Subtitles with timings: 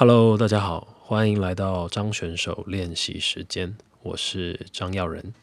[0.00, 5.34] Hello，大家好，欢迎来到张选手练习时间，我是张耀仁。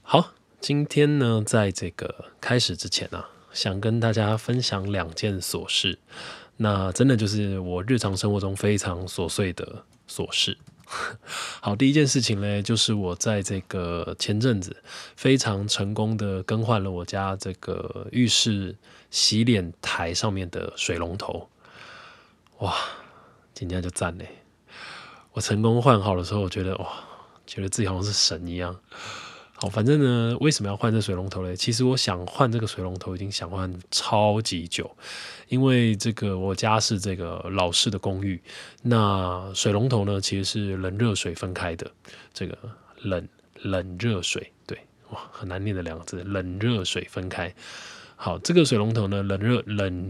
[0.00, 5.98] 好，今天呢，在这个开始之前啊，想跟大家分享两件琐事。
[6.56, 10.56] 那真的就是我日常生活中非常琐碎的琐事。
[11.60, 14.82] 好，第一件事情呢，就是我在这个前阵子
[15.14, 18.74] 非常成功的更换了我家这个浴室
[19.10, 21.50] 洗脸台上面的水龙头。
[22.60, 22.74] 哇！
[23.58, 24.28] 今天就赞嘞！
[25.32, 26.86] 我成功换好的时候，我觉得哇，
[27.44, 28.78] 觉得自己好像是神一样。
[29.54, 31.56] 好，反正呢，为什么要换这水龙头嘞？
[31.56, 34.88] 其实我想换这个水龙头已经想换超级久，
[35.48, 38.40] 因为这个我家是这个老式的公寓，
[38.82, 41.90] 那水龙头呢其实是冷热水分开的，
[42.32, 42.56] 这个
[43.02, 43.28] 冷
[43.62, 44.78] 冷热水，对，
[45.10, 47.52] 哇，很难念的两个字，冷热水分开。
[48.14, 50.08] 好，这个水龙头呢，冷热冷。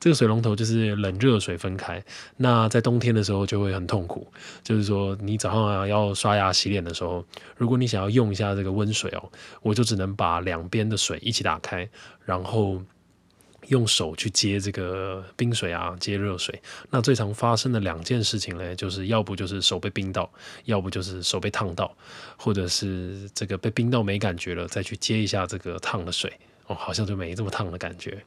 [0.00, 2.02] 这个水龙头就是冷热水分开，
[2.36, 4.26] 那在冬天的时候就会很痛苦。
[4.62, 7.24] 就是说，你早上要刷牙洗脸的时候，
[7.56, 11.88] 如果你想要用一下这个温水哦，我就只能把两边的水一起打开，
[12.24, 12.80] 然后
[13.66, 16.62] 用手去接这个冰水啊，接热水。
[16.90, 20.30] 那最常发生的两件事情呢，就是要不就是手被冰到，
[20.64, 21.92] 要不就是手被烫到，
[22.36, 26.32] 或者是这个被冰到没感觉了，再去接一下这个烫的水。
[26.68, 28.22] 哦，好像就没这么烫的感觉。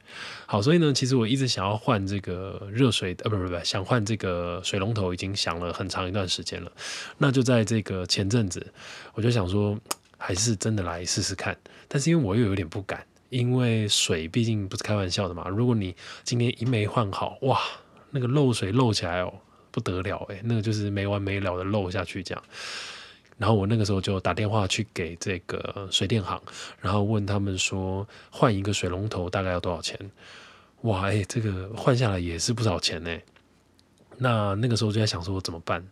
[0.46, 6.70] 好，所以呢，其实我一直想要换这个热水，呃，不不不，想换这个水龙头，已经想了很长一段时间了。
[7.18, 8.66] 那就在这个前阵子，
[9.14, 9.78] 我就想说，
[10.18, 11.56] 还是真的来试试看。
[11.88, 15.48] 但是因为我又有点不敢，因为水毕竟不是开玩笑的嘛。
[15.48, 17.60] 如果你今天一没换好，哇，
[18.10, 19.32] 那个漏水漏起来哦，
[19.70, 22.44] 不得了诶，那个就是没完没了的漏下去这样。
[23.38, 26.40] 然后我那个时候就打电话去给这个水电行，
[26.80, 29.98] 然后问他们说换一个水龙头大概要多少钱？
[30.82, 33.18] 哇，哎，这个换下来也是不少钱呢。
[34.18, 35.84] 那那个时候就在想说怎么办？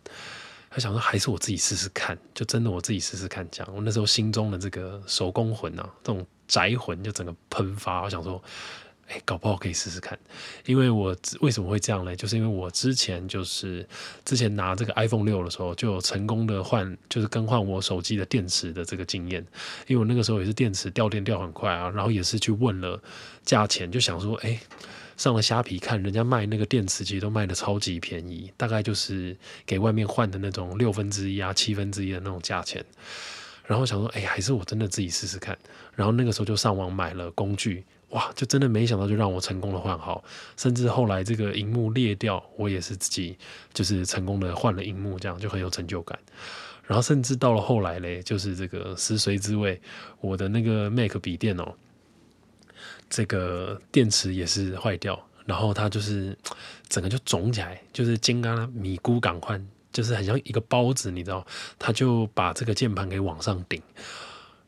[0.69, 3.47] 他想说还是我自己试试看，就真的我自己试试看。
[3.51, 8.03] 这样，我那时候心中的这个手工魂啊，这种宅魂就整个喷发。
[8.03, 8.41] 我想说。
[9.25, 10.17] 搞不好可以试试看，
[10.65, 12.15] 因为我为什么会这样呢？
[12.15, 13.87] 就是因为我之前就是
[14.23, 19.45] 之前拿这个 iPhone 六的时候，就有成功的换，就是更换我手机的电池的这个经验。
[19.87, 23.01] 因为我那个时候也是电池掉电掉很快啊，然后也是去问了
[23.43, 24.59] 价钱，就想说，哎，
[25.17, 29.35] 上了虾皮看人家卖那个电池，其实都卖的超级便宜，大概就是
[29.65, 32.83] 给外面换的那种六分之一啊、七分之一的那种价钱。
[33.65, 35.57] 然后想说，哎，还是我真的自己试试看。
[35.95, 37.83] 然后那个时候就上网买了工具。
[38.11, 40.23] 哇，就真的没想到，就让我成功的换好，
[40.55, 43.37] 甚至后来这个荧幕裂掉，我也是自己
[43.73, 46.17] 就是成功的换了荧幕，这样就很有成就感。
[46.83, 49.79] 然后甚至到了后来嘞，就是这个食髓之位，
[50.19, 51.73] 我的那个 Mac 笔电哦，
[53.09, 56.37] 这个电池也是坏掉，然后它就是
[56.89, 59.57] 整个就肿起来，就是金刚米菇赶快，
[59.93, 61.47] 就是很像一个包子，你知道，
[61.79, 63.81] 它就把这个键盘给往上顶。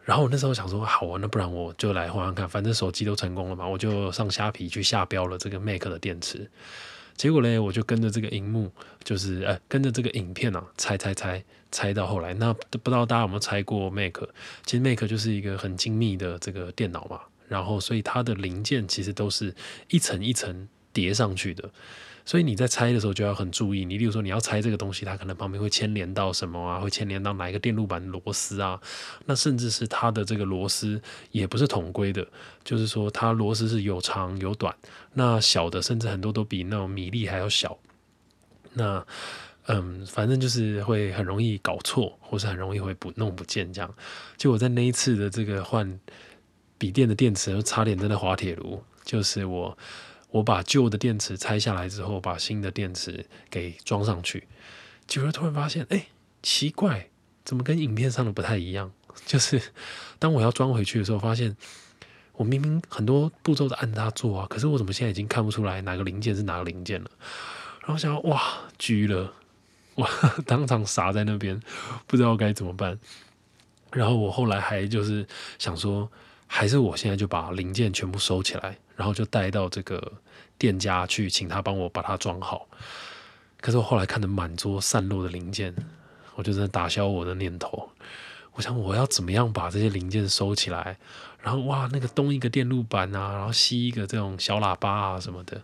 [0.05, 6.49] 然后我那时候想说，好啊，那不然我就来换换看，反正手机都成功了嘛，我就上虾皮去下标了这个 Mac 的电池。
[7.15, 8.71] 结果呢，我就跟着这个荧幕，
[9.03, 14.17] 就是呃，跟着这个影片啊，猜猜猜，猜到后来，那不知道大家有没有猜过 Mac？
[14.65, 19.53] 其实 Mac 就是一个很精密的这个电脑嘛，然后所以它的零件其实都是
[19.89, 21.69] 一层一层叠上去的。
[22.25, 26.79] 所以你在拆的时候就要很注意，你例如说你要拆这个东西，它可能旁边会牵连到什么啊？
[26.79, 28.79] 会牵连到哪一个电路板螺丝啊？
[29.25, 31.01] 那甚至是它的这个螺丝
[31.31, 32.25] 也不是统规的，
[32.63, 34.73] 就是说它螺丝是有长有短，
[35.11, 37.77] 那小的甚至很多都比那种米粒还要小。
[38.71, 39.05] 那
[39.65, 43.93] 嗯，反正就是会很容易搞错，或是很容易会不弄不见这样。
[44.37, 45.99] 就我在那一次的这个换
[46.77, 49.77] 笔电的电池，差点真的滑铁卢，就是我。
[50.33, 54.47] 我把旧的电池拆下来之后，把新的电池给装上去，
[55.05, 56.07] 结果突然发现，哎，
[56.41, 57.09] 奇怪，
[57.45, 58.91] 怎么跟影片上的不太一样？
[59.27, 59.61] 就是
[60.17, 61.55] 当我要装回去的时候，发现
[62.31, 67.11] 我明明很多步骤都按它做啊，可是我怎么现在已经看不出来哪个零件是哪个零件了？
[67.81, 68.41] 然后想，哇，
[68.79, 69.31] 狙了，
[69.93, 70.09] 我
[70.47, 71.61] 当场傻在那边，
[72.07, 72.99] 不知道该怎么办。
[73.91, 75.27] 然后我后来还就是
[75.59, 76.11] 想说。
[76.55, 80.13] 还是我现在就把零件全部收起来，然后就带到这个
[80.55, 82.67] 店家去，请他帮我把它装好。
[83.59, 85.73] 可是我后来看着满桌散落的零件，
[86.35, 87.89] 我就在打消我的念头。
[88.51, 90.99] 我想我要怎么样把这些零件收起来？
[91.41, 95.59] 然后哇，那个东一个电路板啊，然后西一个这种小喇叭啊什么的，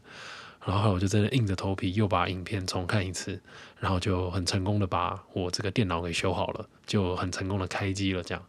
[0.65, 3.39] 然后我就真的硬着头皮又把影片重看一次，
[3.77, 8.23] 然后就很成功的把我这个电脑给修好了，就很成功的开机了。
[8.23, 8.43] 这样，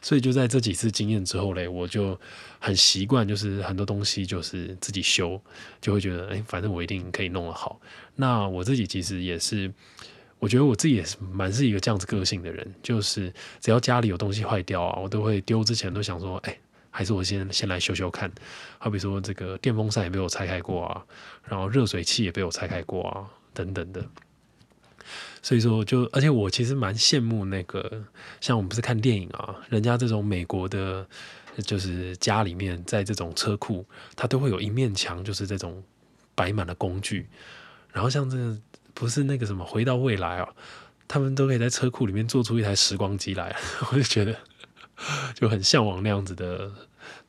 [0.00, 2.18] 所以就在这几次经验之后嘞，我就
[2.58, 5.40] 很习惯，就是很多东西就是自己修，
[5.80, 7.80] 就会觉得哎，反正我一定可以弄得好。
[8.16, 9.72] 那我自己其实也是，
[10.38, 16.58] 我觉得我自己也是蛮是一个这样子个性的人，就是只要家里有东西坏掉啊，我都会丢之前都想说，哎。
[16.90, 18.32] 还是我先先来修修看，
[18.78, 21.04] 好比说这个电风扇也被我拆开过啊，
[21.44, 24.04] 然后热水器也被我拆开过啊，等等的。
[25.42, 28.04] 所以说，就而且我其实蛮羡慕那个，
[28.40, 31.06] 像我们不是看电影啊，人家这种美国的，
[31.64, 33.84] 就是家里面在这种车库，
[34.16, 35.82] 它都会有一面墙，就是这种
[36.34, 37.28] 摆满了工具。
[37.92, 38.58] 然后像这个
[38.94, 40.48] 不是那个什么回到未来啊，
[41.06, 43.56] 他们都可以在车库里面做出一台时光机来，
[43.90, 44.34] 我就觉得。
[45.32, 46.72] 就很向往那样子的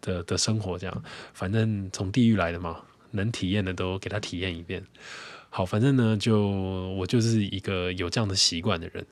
[0.01, 1.03] 的的生活，这样，
[1.35, 2.81] 反正从地狱来的嘛，
[3.11, 4.83] 能体验的都给他体验一遍。
[5.49, 9.05] 好，反正呢，就我就是一个有这样的习惯的人。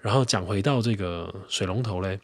[0.00, 2.20] 然后讲回到这个水龙头嘞，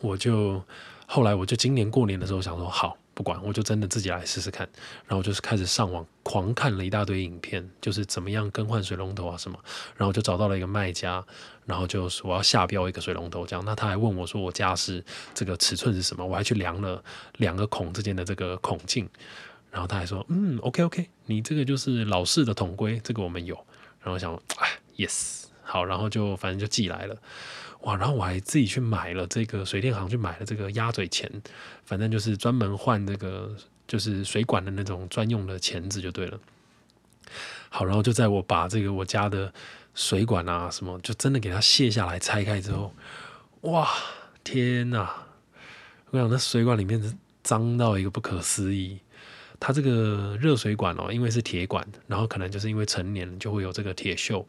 [0.00, 0.62] 我就
[1.06, 2.96] 后来我就今年过年的时候想说，好。
[3.14, 4.68] 不管，我就真的自己来试试看，
[5.04, 9.58] 然后就是开始上网狂看了一大堆影片，就是怎么样更换水龙头啊什么，
[9.96, 11.26] 然后就找到了一个卖家，
[11.66, 15.04] 然后就是我要下标一个水龙头这样，那他还问我说我家是
[15.34, 17.02] 这个尺寸是什么，我还去量了
[17.38, 19.08] 两个孔之间的这个孔径，
[19.70, 23.54] 然后他还说嗯 OK OK，你这个就是老式的桶规，这个我们有，
[24.00, 27.16] 然后想哎 yes 好，然后就反正就寄来了。
[27.82, 31.30] 哇，然后我还自己去买了这个水电行去买了这个鸭嘴钳，
[31.84, 33.54] 反正就是专门换这个
[33.86, 36.40] 就是水管的那种专用的钳子就对了。
[37.68, 39.52] 好，然后就在我把这个我家的
[39.94, 42.92] 水管啊什么，就真的给它卸下来拆开之后，
[43.60, 43.88] 哇，
[44.42, 45.26] 天哪！
[46.10, 48.98] 我想那水管里面是脏到一个不可思议。
[49.60, 54.44] 它这个热水管哦，因为是铁管，然后可能就是因为成年就会有这个铁锈，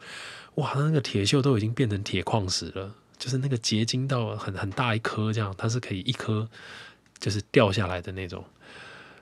[0.56, 2.94] 哇，那个铁锈都已经变成铁矿石了。
[3.18, 6.48] 就是那个结晶到很很大一颗这样，它是可以一颗
[7.20, 8.46] 就是掉下来的那种。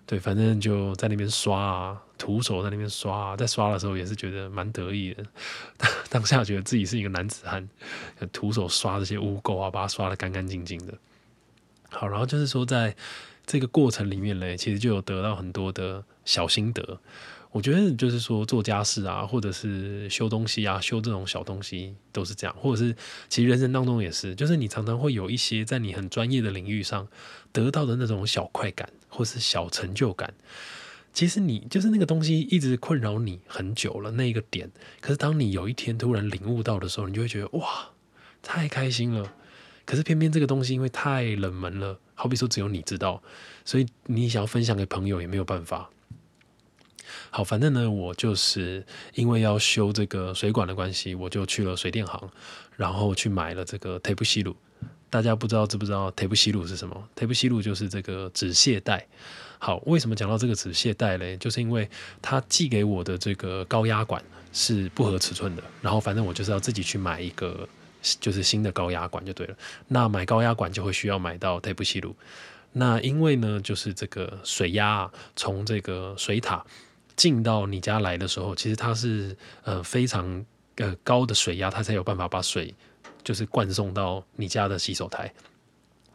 [0.05, 5.25] 对，反正就在那边刷啊，徒手在那边刷，在刷的时候也是觉得蛮得意的。
[6.09, 7.67] 当下觉得自己是一个男子汉，
[8.31, 10.93] 徒手刷这些污垢啊，把它刷的干干净净的。
[11.89, 12.95] 好，然后就是说在
[13.47, 16.99] 这个过程里面嘞，其实就有得到很多的小心得。
[17.49, 22.93] 我觉得就是说做家事啊，或者是修东西啊，修这种小东西都是这样，或者是
[23.29, 27.07] 其实人生当中也是，就是你常常会有一些在你很专业的领域上
[27.53, 30.33] 得到的那种小快感，或是小成就感。
[31.13, 37.91] 其实你就是那个东西一直困扰你很久了那个点，可是当你有一天突然领悟到的时候，你就会觉得哇，
[38.43, 39.33] 太开心了。
[39.85, 43.21] 可是偏偏这个东西因为太冷门了，好比说只有你知道，
[43.63, 45.87] 所以你想要分享给朋友也没有办法。
[47.29, 48.83] 好，反正呢，我就是
[49.13, 52.29] 因为要修这个水管的关系，我就去了水电行，
[52.75, 54.55] 然后去买了这个 tape 吸路。
[55.09, 59.05] 大家不知道知不知道 tape 吸路是什么？tape 吸路就是这个止泻带。
[59.59, 61.37] 好，为什么讲到这个止泻带嘞？
[61.37, 61.87] 就是因为
[62.21, 67.67] 他寄给我的这个高压管是不合尺寸的，然后反正我就是要自己去买一个
[68.01, 69.55] 就是新的高压管就对了。
[69.87, 72.15] 那买高压管就会需要买到 tape 吸路。
[72.73, 76.65] 那因为呢，就是这个水压啊从这个水塔。
[77.15, 80.45] 进到你家来的时候，其实它是呃非常
[80.75, 82.71] 呃高的水压，它才有办法把水
[83.23, 85.33] 就是灌送到你家的洗手台。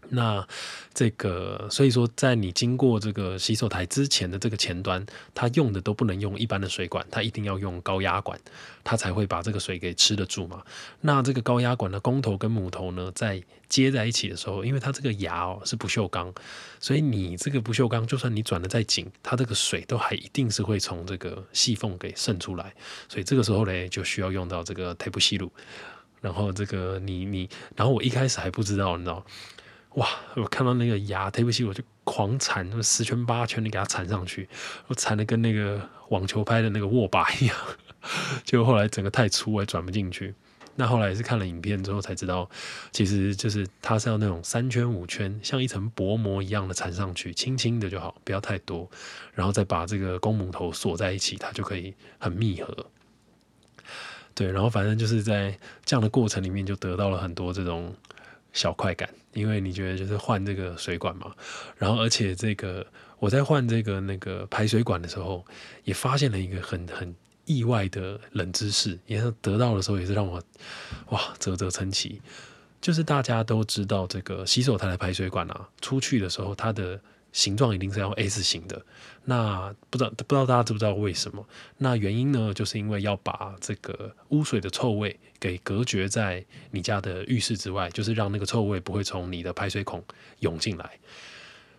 [0.08, 0.46] 那
[0.92, 5.04] 这个，所以说，在你经过这个洗手台之前的这个前端，
[5.34, 8.38] 它用的都不能用一般的水管，它一定要用高压管，
[8.84, 10.62] 它才会把这个水给吃得住嘛。
[11.00, 16.34] 那这个高压管的公头跟母头呢，在接在一起的时候，因为它这个牙哦是不锈钢，
[16.78, 22.74] 所以你这个不锈钢，就算你转的再紧，它这个水都还一定是会从这个细缝给渗出来。
[23.08, 25.50] 所以这个时候呢，就需要用到这个 tape 吸路。
[26.20, 29.26] 然后这个你你，然后我一开始还不知道，你知道。
[29.94, 30.08] 哇！
[30.36, 34.48] 我看到那个牙，对不起，我就狂铲，那么十圈八圈的给它铲上去，
[34.86, 37.56] 我铲的跟那个网球拍的那个握把一样。
[38.42, 40.34] 结果后来整个太粗，也转不进去。
[40.76, 42.48] 那后来是看了影片之后才知道，
[42.90, 48.90] 其实就是它是要那种三圈五圈，像一层薄膜一样的缠上去，轻轻的就好，不要太多，
[49.34, 52.86] 然后再把这个公母头锁在一起，它就可以很密合。
[54.34, 57.94] 对，然后反正就是在这样的过程里面，就得到了很多这种。
[58.52, 61.34] 小快感，因为你觉得就是换这个水管嘛，
[61.76, 62.86] 然后而且这个
[63.18, 65.44] 我在换这个那个排水管的时候，
[65.84, 70.42] 也发现了一个很很意外的冷知识，也是得到的时候也是让我
[71.08, 72.20] 哇啧啧称奇，
[72.80, 77.00] 就是大家都知道这个洗手台的排水管啊，出去的时候它的
[77.32, 78.84] 形状一定是要 S 型的。
[79.24, 81.46] 那不知道不知道大家知不知道为什么？
[81.78, 90.04] 那原因呢，就是因为要把这个污水的臭味给隔绝在你家的浴室之外，就是让那个臭味不会从你的排水孔
[90.40, 90.98] 涌进来。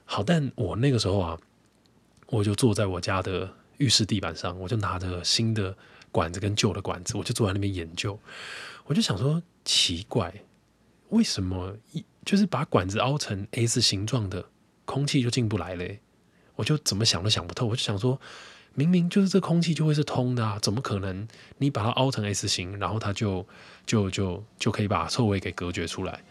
[0.05, 1.37] 好，但我那个时候啊，
[2.27, 5.75] 我就坐在我家的浴室地板上，我就拿着新的
[6.11, 8.17] 管子跟旧的管子，我就坐在那边研究。
[8.85, 10.33] 我就想说，奇怪，
[11.09, 14.45] 为什么一就是把管子凹成 S 形状的，
[14.85, 15.99] 空气就进不来嘞？
[16.55, 18.19] 我就怎么想都想不透，我就想说，
[18.75, 23.45] 明明就是这空气就会是通的啊，怎么可能你把它凹成 S 型，然后它就
[23.85, 26.23] 就就就可以把臭味给隔绝出来？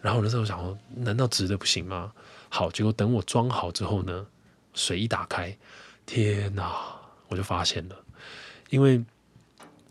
[0.00, 2.12] 然后那时候想说，难道直的不行吗？
[2.48, 4.26] 好，结果等我装好之后呢，
[4.74, 5.56] 水一打开，
[6.04, 6.74] 天哪，
[7.28, 7.96] 我就发现了，
[8.70, 9.00] 因为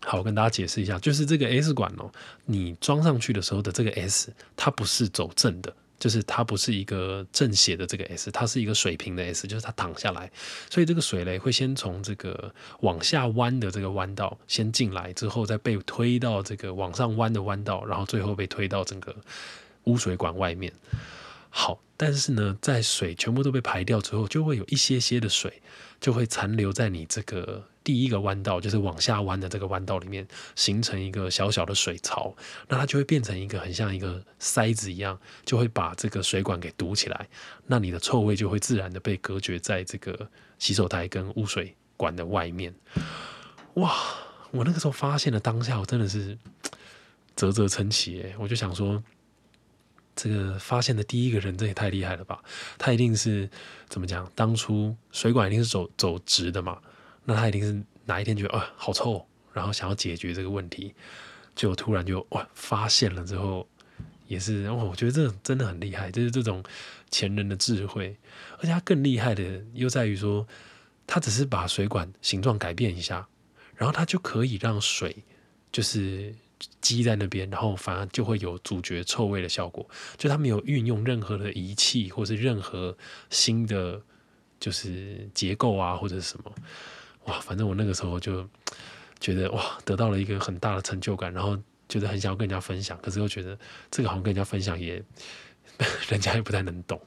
[0.04, 2.12] 好，我跟大家解释一下，就是这个 S 管哦，
[2.46, 5.74] 你装上去的时候的这个 S，它不是走正的。
[6.02, 10.32] 就是它不是一个正斜的这个 S，它是一个水平的 S，就是它躺下来，
[10.68, 19.16] 所以这个水雷会先从这个往下弯的这个弯道先进来，之后再被推到这个往上弯的弯道，然后最后被推到整个
[19.84, 20.74] 污水管外面。
[21.52, 25.62] 好，但是呢，在水全部都被排掉之后，就会有一些些的水
[26.00, 27.64] 就会残留在你这个。
[27.84, 32.36] 第一个弯道就是往下弯的这个弯道里面，形成一个小小的水槽，
[32.68, 37.28] 那它就会变成一个很像一个塞子一样，就会把这个水管给堵起来，
[37.68, 42.74] 那你的臭味就会自然的被隔绝在这个洗手台跟污水管的外面。
[43.76, 43.96] 哇！
[44.52, 46.38] 我那个时候发现了当下，我真的是
[47.38, 49.02] 啧啧称奇诶，我就想说，
[50.14, 52.44] 这个发现的第一个人，这也太厉害了吧？
[52.78, 53.50] 他一定是
[53.88, 54.30] 怎么讲？
[54.36, 56.82] 当初水管一定是走走直的嘛？
[57.24, 60.94] 那他一定是哪一天觉得啊好臭，然后想要解决这个问题，
[61.56, 63.68] 就突然就哇发现了之后，
[64.28, 66.64] 也是哦，我觉得这真的很厉害，就是这种
[67.10, 68.16] 前人的智慧。
[68.58, 70.48] 而且他更厉害的又在于说，
[71.06, 73.28] 他只是把水管形状改变一下，
[73.76, 75.16] 然后他就可以让水
[75.72, 76.34] 就是
[76.80, 79.88] 积在那边，然后反而就会有阻绝臭味的效果。
[80.18, 82.98] 就他没有运用任何的仪器或是任何
[83.30, 84.02] 新的
[84.60, 86.52] 就是结构啊或者什么。
[87.26, 88.48] 哇，反正我那个时候就
[89.20, 93.58] 觉得哇，得到了一个很大的成就感，然后觉得很想要跟人家分享，可是又觉得
[93.90, 95.04] 这个好像跟人家分享也
[96.10, 97.00] 人家也不太能懂。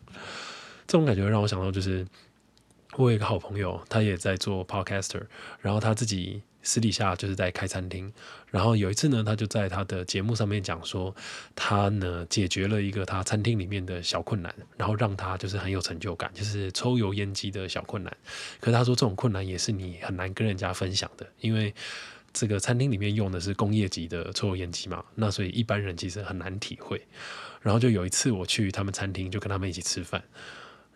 [0.87, 2.07] 这种感觉让我想到，就是
[2.97, 5.23] 我有一个好朋友，他也在做 podcaster，
[5.61, 6.43] 然后他自己。
[6.65, 8.13] 私底下就是在开餐厅，
[8.51, 11.15] 然后有一次呢，他就在他的节目上面讲说，
[11.55, 18.17] 他呢解决了一个他餐厅里面的小困难，然后让他就是很有成就感，就是抽油烟机的小困难。
[18.59, 21.73] 可是他说这种困难也是你很难跟人家分享的，因为
[22.33, 27.01] 这个餐厅里面用的是工业级的抽油烟机嘛，那所以一般人其实很难体会。
[27.61, 30.23] 然后就有一次我去他们餐厅，就跟他们一起吃饭，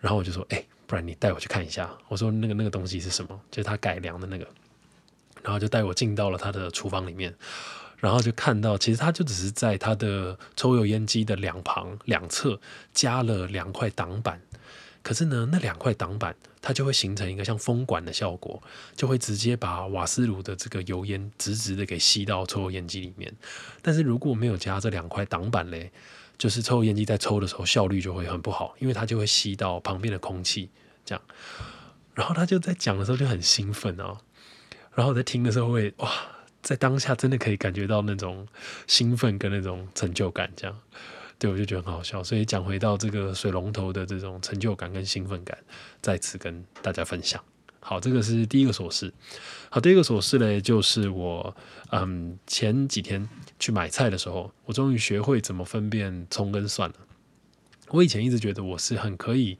[0.01, 1.91] 然后我就说，哎，不然你带我去看一下。
[2.09, 3.41] 我说那个那个东西是什么？
[3.51, 4.47] 就是他改良的那个。
[5.43, 7.35] 然后就带我进到了他的厨房里面，
[7.99, 12.61] 然后就看到，其实他就只是在他的抽油烟机的两旁两侧
[12.93, 14.41] 加了两块挡板，
[15.03, 18.63] 可是呢，那两块挡板它就会形成一个像风管的效果，
[18.95, 23.33] 就会直接把瓦斯炉的这个油烟直直的给吸到抽油烟机里面。
[23.81, 25.91] 但是如果没有加这两块挡板嘞，
[26.37, 30.69] 就是抽油烟机在抽的时候效率就会很不好，因为它就会吸到旁边的空气，
[31.05, 31.23] 这样。
[32.15, 34.19] 然后他就在讲的时候就很兴奋哦。
[34.99, 36.11] 然后在听的时候会哇，
[36.61, 38.45] 在当下真的可以感觉到那种
[38.89, 40.77] 兴奋跟那种成就感，这样
[41.39, 42.21] 对我就觉得很好笑。
[42.21, 45.57] 所以讲回到这个水龙头的这种成就感跟兴奋感，
[46.03, 47.41] 再次跟大家分享。
[47.79, 49.15] 好，这个是第一个琐事。
[49.71, 51.57] 好，第二个琐事呢，就是我
[51.93, 53.29] 嗯前几天
[53.61, 56.97] 去买菜的时候，我终于学会怎么分辨葱跟蒜了。
[57.91, 59.59] 我以前一直觉得我是很可以。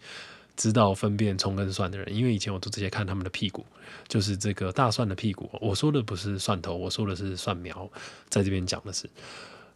[0.59, 3.65] 知道分辨葱跟蒜的人，因为以前我都直接看他们的屁股，
[4.09, 5.49] 就是这个大蒜的屁股。
[5.61, 7.89] 我说的不是蒜头，我说的是蒜苗，
[8.29, 9.09] 在这边讲的是。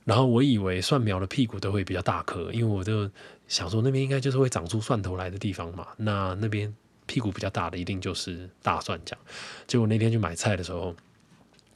[0.05, 3.09] 然后我以为蒜苗的屁股都会比较大颗，因为我就
[3.47, 5.87] 想说那边应该就是会长出蒜头来的地方嘛。
[5.97, 6.75] 那那边
[7.07, 9.25] 屁股比较大的一定就是大蒜这样。
[9.69, 10.93] 结果那天去买菜的时候，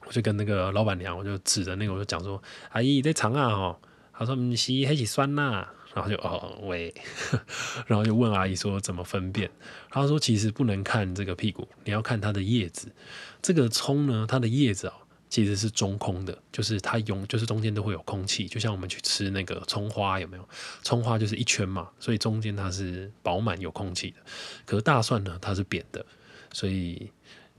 [0.05, 2.43] 我就跟那个老板娘，我就指着那个我就讲说
[2.75, 3.79] ：“阿姨在尝啊哦。”
[4.13, 6.93] 她说：“唔是，还是酸呐。”然后就哦喂，
[7.89, 9.51] 然后就问阿姨说怎么分辨？
[9.89, 12.93] 她说其实不能看这个屁股，你要看它的叶子。
[13.41, 14.95] 这个葱呢，它的叶子啊
[15.31, 20.47] 其实是中空的，就是它永就是中间都会有空气，就像我们去吃那个葱花有没有？
[20.83, 24.19] 葱花就是一圈嘛，所以中间它是饱满有空气的。
[24.67, 26.05] 可是大蒜呢，它是扁的，
[26.53, 27.11] 所以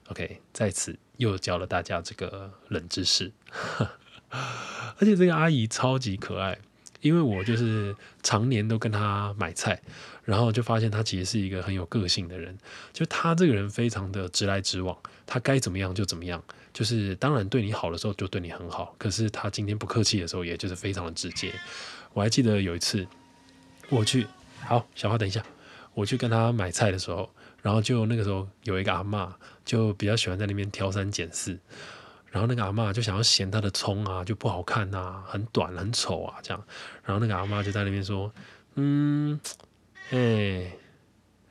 [0.09, 3.31] OK，在此又教了大家这个冷知识。
[4.29, 6.59] 而且这个阿姨超级可爱。
[7.01, 9.81] 因为我就是常年都跟他买菜，
[10.23, 12.57] 然后就发现他其实是一个很有个性的人。
[12.93, 16.43] 就他这个人非常的直来直往，他该怎么样就怎么样。
[16.73, 21.51] 就是当然对你好的时候就对你很好，可是他今天不客气的时候，也就是非常的直接。
[22.13, 23.07] 我还记得有一次
[23.89, 24.27] 我去，
[24.59, 25.43] 好小花等一下，
[25.93, 27.29] 我去跟他买菜的时候，
[27.63, 29.31] 然后就那个时候有一个阿嬷
[29.65, 31.57] 就比较喜欢在那边挑三拣四。
[32.29, 36.63] 然后那个阿妈就想要嫌他的葱啊就不好看呐，很短很丑啊这样。
[37.03, 38.31] 然后那个阿妈就在那边说
[38.75, 39.39] ：“嗯，
[40.11, 40.71] 哎，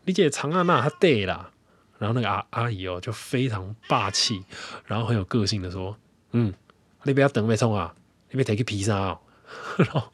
[0.05, 1.51] 你姐长啊那他对啦。”
[1.99, 4.45] 然后那个阿阿姨哦就非常霸气，
[4.85, 5.97] 然后很有个性的说
[6.33, 6.53] ：“嗯，
[7.05, 7.95] 你不要等没葱啊，
[8.29, 9.21] 你不要提个披萨哦。
[9.79, 10.13] ”然后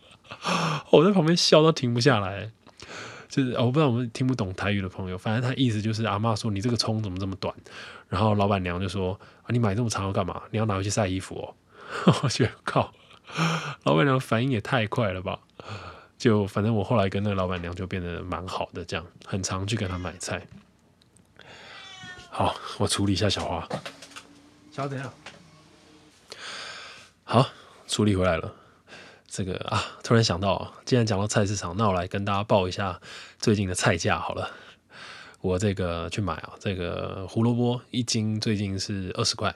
[0.90, 2.52] 我在旁边笑都停不下来。
[3.33, 7.55] 就是我不知道我们听不懂台语的朋友，反正他意思就是阿妈说你这个葱怎么这么短，
[8.11, 10.43] 然后老板娘就说啊你买这么长要干嘛？
[10.51, 11.55] 你要拿回去晒衣服哦。
[12.23, 12.93] 我觉得靠，
[13.85, 15.39] 老板娘反应也太快了吧？
[16.19, 20.47] 就反正我后来跟那个老板娘就变得蛮好的，这样很常去跟她买菜。
[22.29, 23.67] 好，我处理一下小花。
[24.71, 25.11] 小花怎样？
[27.25, 27.49] 好，
[27.89, 28.55] 处理回来了。
[29.33, 33.01] 这个啊，突然想到，既然讲到菜市场，那我来跟大家报一下
[33.39, 34.51] 最近的菜价好了。
[35.41, 39.55] 我这个去买啊，这个胡萝卜一斤最近是二十块，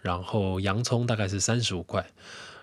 [0.00, 2.06] 然后洋葱大概是三十五块，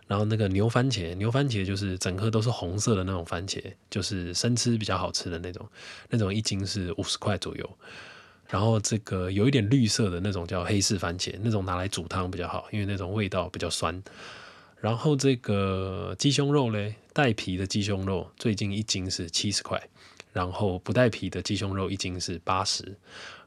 [0.08, 5.68] 然后那个牛番茄，牛番茄就是整颗都是红色的那种番茄，就是生吃比较好吃的那种，
[6.10, 7.70] 那种一斤是五十块左右。
[8.48, 14.02] 然后这个有一点绿色的那种叫黑市番茄，那种拿来煮汤比较好，因为那种味道比较酸。
[14.80, 19.82] 然后这个鸡胸肉嘞，带皮的鸡胸肉最近一斤是七十块，
[20.32, 22.96] 然后不带皮的鸡胸肉一斤是八十。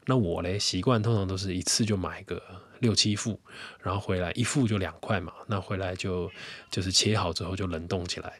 [0.05, 2.41] 那我嘞习惯通常都是一次就买个
[2.79, 3.39] 六七副，
[3.81, 6.29] 然后回来一副就两块嘛，那回来就
[6.71, 8.39] 就是切好之后就冷冻起来，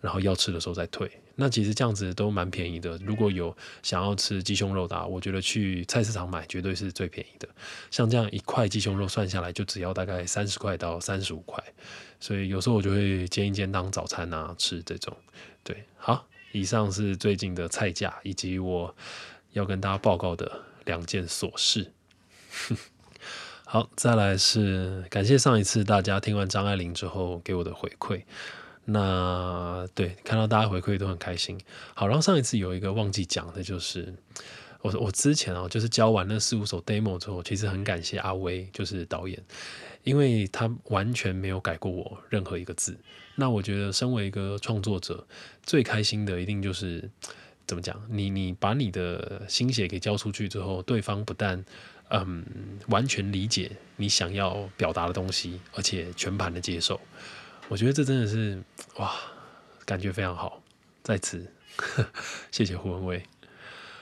[0.00, 1.10] 然后要吃的时候再退。
[1.40, 2.98] 那其实这样子都蛮便宜的。
[2.98, 7.48] 如果有想要吃鸡胸肉的，我觉得去菜市场买绝对是最便宜的。
[7.92, 11.62] 像这样一块鸡胸肉算下来就只要大概三十块到三十五块。
[12.18, 15.16] 所以有时候我就会煎一煎当早餐啊吃这种，
[15.62, 18.92] 对，好，以上是最近的菜价以及我
[19.52, 21.92] 要跟大家报告的两件琐事。
[23.64, 28.24] 好，再来是感谢上一次大家听完张爱玲之后给我的回馈，
[28.90, 31.60] 那对看到大家回馈都很开心。
[31.94, 34.14] 好，然后上一次有一个忘记讲的就是。
[34.80, 39.36] 我我之前啊，就是教完那四五首 demo 之后，其实很感谢阿威，就是导演，
[40.04, 42.96] 因为他完全没有改过我任何一个字。
[43.34, 45.26] 那我觉得，身为一个创作者，
[45.64, 47.10] 最开心的一定就是
[47.66, 48.00] 怎么讲？
[48.08, 51.64] 你你把你的心血给交出去之后，对方不但
[52.10, 52.46] 嗯
[52.86, 57.00] 完全理解你想要表达的东西，而且全盘的接受，
[57.68, 58.62] 我觉得这真的是
[58.96, 59.14] 哇，
[59.84, 60.62] 感觉非常好。
[61.02, 61.52] 在此，
[62.50, 63.22] 谢谢胡文威。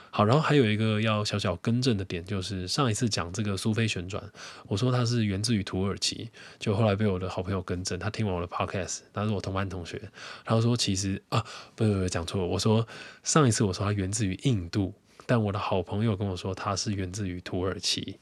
[0.09, 4.23] 好，然后还有一个要小小更正的点，就是上一次讲这个苏菲旋转，
[4.67, 10.01] 我说它是源自于土耳其，就后来被我的好朋友更正，他听完我的 podcast，他是我同班同学，
[10.45, 12.87] 他说其实啊，不不不，讲错了，我说
[13.23, 14.93] 上一次我说它源自于印度，
[15.25, 18.17] 但我的好朋友跟我说它是源自于土耳其，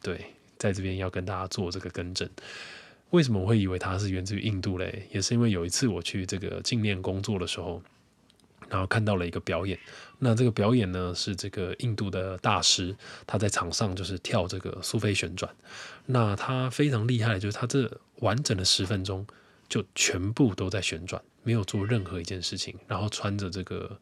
[0.00, 2.30] 对，在这边要跟大家做这个更正。
[3.10, 5.08] 为什么我会以为它是源自于印度嘞？
[5.12, 7.82] 也是因为有一次我去这个镜面工作的时候。
[8.68, 9.78] 然后看到了一个表演，
[10.18, 15.54] 那这个表演呢是这个印度的大师，他在场上就是跳这个苏菲旋转。
[16.06, 19.24] 那他非常厉害的，就是他这完整的十分钟
[19.68, 22.76] 就全部都在旋转，没有做任何一件事情。
[22.88, 23.96] 然后穿着这个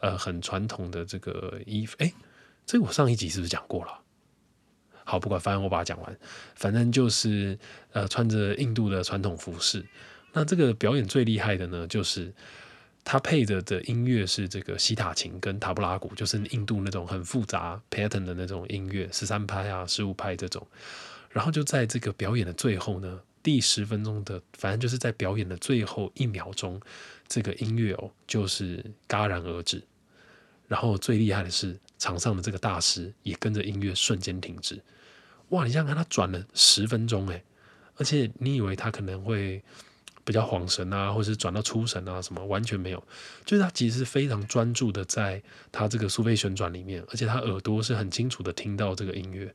[0.00, 2.10] 呃很传统的这个衣服，哎，
[2.64, 3.92] 这个我上一集是不是讲过了？
[5.08, 6.18] 好，不管，反正我把它讲完。
[6.54, 7.58] 反正就是
[7.92, 9.84] 呃穿着印度的传统服饰。
[10.32, 12.32] 那这个表演最厉害的呢，就是。
[13.04, 20.66] 它配着的音乐是这个西塔琴跟塔布拉鼓，就是印度那种很复杂 pattern 的那种音乐，十三拍啊、十五拍这种。
[21.30, 26.78] 然后就在这个表演的最后呢，第十分钟的，反正就是在表演的最后一秒钟，
[27.26, 29.82] 这个音乐哦，就是戛然而止。
[30.66, 34.78] 然后最厉害的是，场上的这个大师也跟着音乐瞬间停止。
[35.50, 37.42] 哇，你想想看，他转了十分钟诶，
[37.96, 39.62] 而且你以为他可能会。
[40.24, 43.02] 比较恍神啊，或是转到出神啊，什么完全没有，
[43.46, 49.50] 就是他其实是非常专注的在他这个苏菲旋转里面，而且他耳朵是很清楚的听到这个音乐，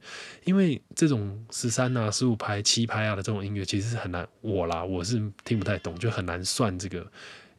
[0.45, 7.05] 因为这种十三啊、十五拍、七拍啊的这种音乐其实是很难，我啦我是听不太懂，就很难算这个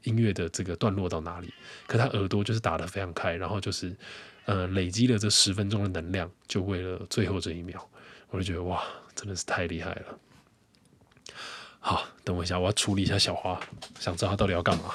[0.02, 1.54] 音乐的这个段落到哪里。
[1.86, 3.94] 可他耳朵就是打得非常开，然后就是
[4.46, 7.88] 呃，累积了这十分钟的能量，就为了最后这一秒，
[8.28, 10.18] 我就觉得哇，真的是太厉害了。
[11.80, 13.58] 好，等我一下，我要处理一下小花，
[13.98, 14.94] 想知道他到底要干嘛。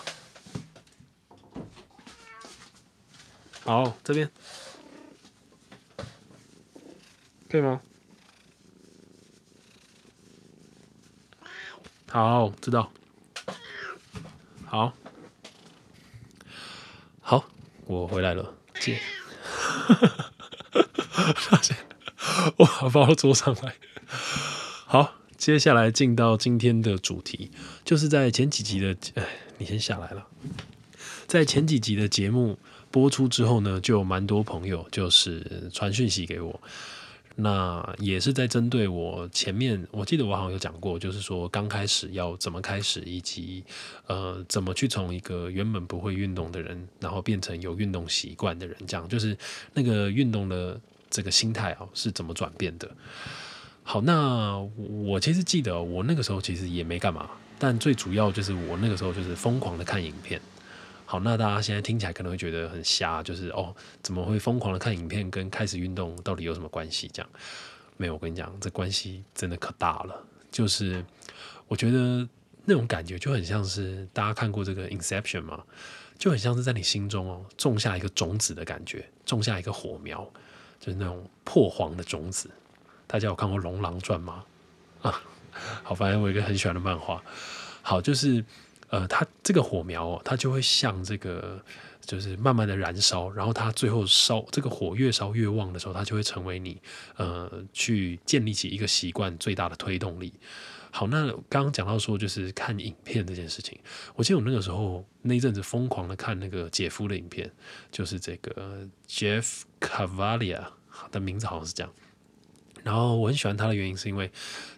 [3.64, 4.30] 好，这边
[7.50, 7.82] 可以吗？
[12.08, 12.92] 好，知道。
[14.66, 14.94] 好，
[17.22, 17.46] 好，
[17.86, 19.00] 我回来了，见。
[21.36, 21.76] 发现
[22.58, 23.76] 我把放到桌上来。
[24.86, 27.52] 好，接下来进到今天的主题，
[27.84, 29.24] 就是在前几集的，哎，
[29.58, 30.26] 你先下来了。
[31.28, 32.58] 在前几集的节目
[32.90, 36.62] 播出之后呢，就有蛮多朋友就是传讯息给我。
[37.42, 43.64] 那也是在针对我前面，我记得我好像有讲过，就是说刚开始要怎么开始，以及
[44.08, 49.38] 呃怎么去从一个原本不会运动的人，然后变成有运动习惯的人，这样就是
[49.74, 52.90] 那个运动的这个心态啊是怎么转变的。
[53.84, 54.58] 好，那
[55.06, 60.42] 我其实记得我那个时候其实也没干嘛，但最主要就是我那个时候就是疯狂的看影片。
[61.12, 67.10] 好，那大家现在听起来可能会觉得很瞎，就是哦，怎么会疯狂的看影片跟开始运动到底有什么关系？
[67.12, 67.28] 这样
[67.98, 70.24] 没有，我跟你讲，这关系真的可大了。
[70.52, 71.04] 就是
[71.68, 72.30] 我觉得
[72.64, 75.64] 那种感觉就很像是大家看过这个《Inception》吗？
[76.20, 80.32] 就很像是在你心中哦种下一个种子的感觉，种下一个火苗，
[80.80, 82.52] 就是那种破黄的种子。
[83.08, 84.46] 大家有看过《龙狼传》吗？
[85.02, 85.20] 啊，
[85.82, 87.24] 好，反正我一个很喜欢的漫画。
[87.82, 88.46] 好，就是。
[88.90, 91.64] 呃，它这个火苗哦，它就会像这个，
[92.02, 96.82] 就是慢慢的燃烧，然后它最后烧这个火越烧越旺的时候，它就会成为你
[97.18, 100.34] 呃去建立起一个习惯最大的推动力。
[100.92, 103.78] 好，那刚刚讲到说就是看影片这件事情，
[104.16, 107.52] 我记得我那个时候那一阵子疯狂的看那个姐夫的影片，
[107.92, 110.66] 就是这个 Jeff Cavalia
[111.12, 111.94] 的名字好像是这样。
[112.82, 114.32] 然后我很喜欢他的原因是因为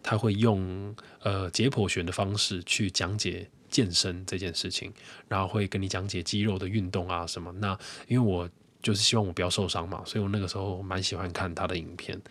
[0.04, 3.50] 他会用呃解剖学的方式去讲解。
[3.72, 4.94] 健身这件事情，
[5.28, 7.52] 然后会跟你讲解肌肉的运动啊什么。
[7.54, 7.76] 那
[8.08, 8.48] 因为我
[8.84, 12.22] 就是希望我不要受伤嘛，所以我那个时候蛮喜欢看他的影片。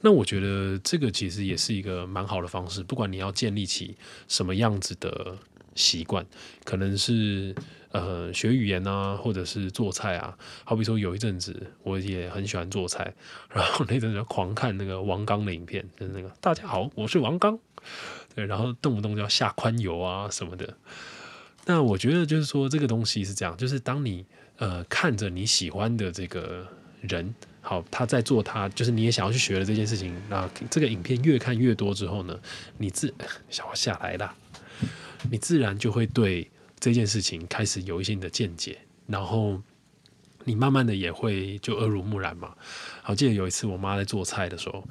[0.00, 3.96] 那我觉得这个其实也是一个蛮好的方式，不管你要建立起
[4.28, 5.36] 什么样子的
[5.74, 6.24] 习惯，
[6.64, 7.52] 可能是
[7.90, 10.38] 呃学语言啊，或者是做菜啊。
[10.64, 13.12] 好比说有一阵子我也很喜欢做菜，
[13.50, 17.58] 然后那阵子狂看那个王刚的影片，就是那个大家好，我是王刚。
[18.34, 20.76] 对，然后动不动就要下宽油啊什么的。
[21.66, 24.24] 那我觉得就是说，这个东西是这样，就是当你
[24.56, 26.66] 呃看着你喜欢的这个
[27.02, 32.40] 人，好，他在做他，就是你也想要去学的这件事情，那这个影片越看越多之后呢，
[32.78, 33.12] 你自
[33.50, 34.34] 想要下来了，
[35.30, 39.60] 你自然就会对这件事情开始有一些你的见解，然后
[40.44, 42.54] 你慢慢的也会就耳濡目染嘛。
[43.02, 44.82] 好，记得有一次我妈在做菜的时候。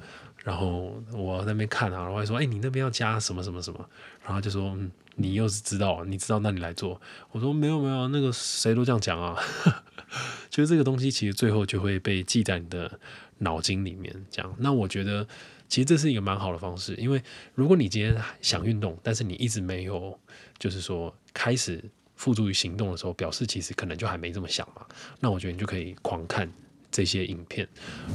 [0.48, 3.86] 然后我在那边看啊，然后说：“哎，你那边要加什么什么什么？”
[4.24, 6.98] 然后就说：“嗯，你又是知道，你知道，那你来做。”
[7.32, 9.36] 我说：“没有没有，那个谁都这样讲啊。
[10.48, 12.98] ”就是这个东西，其实最后就会被记在你的
[13.36, 14.24] 脑筋里面。
[14.30, 15.28] 这样，那我觉得
[15.68, 17.22] 其实这是一个蛮好的方式，因为
[17.54, 20.18] 如果你今天想运动，但是你一直没有，
[20.58, 21.84] 就是说开始
[22.16, 24.86] 付诸于行动的时候，表示其实可能就还没这么想嘛。
[25.20, 26.50] 那我觉得你就可以狂看。
[26.98, 27.64] 这些影片，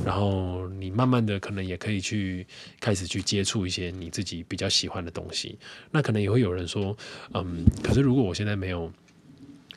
[0.04, 2.46] 然后你慢慢的可能也可以去
[2.82, 5.58] 开始去接触一些你自己比较喜欢的东西。
[5.90, 6.94] 那可能也会有人说，
[7.34, 8.92] 嗯，可是如果我现在没有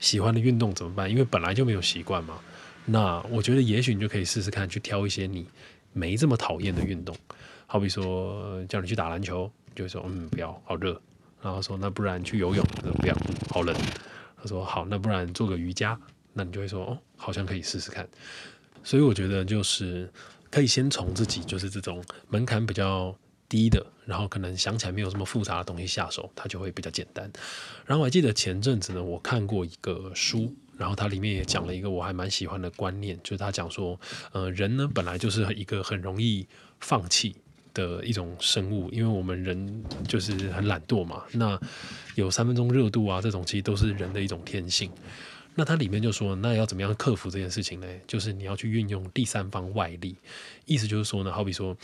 [0.00, 1.08] 喜欢的运动怎么办？
[1.08, 2.40] 因为本来就没有习惯嘛。
[2.84, 5.46] 那我觉得也许你就可以试试看，去挑一些你
[5.92, 7.16] 没这么讨厌的运动。
[7.68, 11.00] 好比说叫你去打篮球，就会说嗯不要，好热。
[11.40, 12.66] 然后说那不然去游泳，
[12.98, 13.16] 不要，
[13.50, 13.72] 好冷。
[14.36, 15.96] 他说好，那不然做个瑜伽，
[16.32, 18.08] 那你就会说哦，好像可以试试看。
[18.86, 20.08] 所以我觉得就是
[20.48, 23.12] 可以先从自己就是这种门槛比较
[23.48, 27.28] 低的，然后可能想起来没有什么复杂的东西下手，它就会比较简单。
[27.84, 33.98] 然后我还记得前阵子呢，我看过一个书，然后它里面也讲了一个我还蛮喜欢的观念，就是他讲说，
[34.30, 36.46] 呃，人呢本来就是一个很容易
[36.78, 37.34] 放弃
[37.74, 41.24] 的一种生物，因为我们人就是很懒惰嘛。
[41.32, 41.60] 那
[42.14, 44.88] 有三分钟热度啊，这种其实都是人的一种天性。
[45.58, 47.86] 那它里面就说，那要怎么样克服这件事情呢？
[48.06, 50.14] 就是你要去运用第三方外力，
[50.66, 51.74] 意思就是说呢，好比说，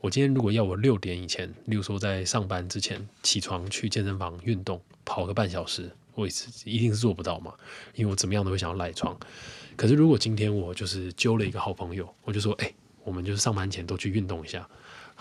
[0.00, 6.26] 我今天如果要我六点以前，例如说在上班之前起床去健身房运动，跑个半小时，我
[6.64, 7.54] 一定是做不到嘛，
[7.94, 9.16] 因为我怎么样都会想要赖床。
[9.76, 14.68] 可是如果今天我就是揪了一个好朋友，我就说，哎，我们就是上班前都去运动一下。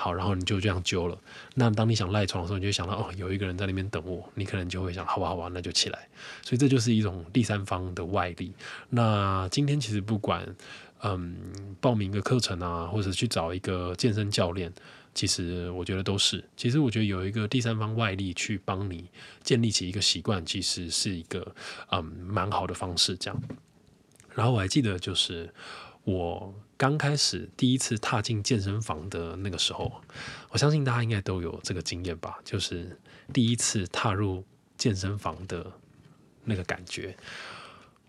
[0.02, 1.18] 好，然后你就这样揪了。
[1.56, 6.08] 那当你想赖床的时候，你就想到哦，有一个人在那边等我，你可能就会想，好吧，好吧，那就起来。
[6.42, 8.54] 所以这就是一种第三方的外力。
[8.90, 10.48] 那今天其实不管
[11.04, 11.36] 嗯
[11.82, 14.72] 报名一个课程啊，或者去找一个健身教练，
[15.14, 16.42] 其实我觉得都是。
[16.56, 19.10] 其实我觉得有一个第三方外力去帮你
[19.44, 21.54] 建立起一个习惯，其实是一个
[21.92, 23.18] 嗯蛮好的方式。
[23.18, 23.38] 这样。
[24.34, 25.54] 然后我还记得，就是
[26.06, 30.02] 我刚开始第一次踏进健身房的那个时候，
[30.50, 32.98] 我相信大家应该都有这个经验吧，就是
[33.34, 34.46] 第一次踏入
[34.78, 35.70] 健身房的
[36.46, 37.18] 那个感觉，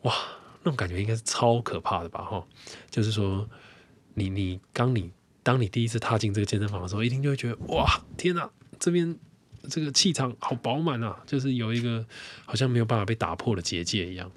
[0.03, 0.15] 哇，
[0.63, 2.23] 那种感觉应该是超可怕的吧？
[2.23, 2.47] 哈，
[2.89, 3.51] 就是说，
[4.15, 5.11] 你你刚你
[5.43, 9.19] 当你第一次踏进这个健身房的时候，一听就会觉得，哇，天哪，这边
[9.69, 12.07] 这个气场好饱满啊，就是有一个
[12.47, 14.31] 好像没有办法被打破的结界一样。